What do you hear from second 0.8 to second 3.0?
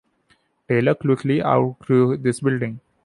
quickly outgrew this building.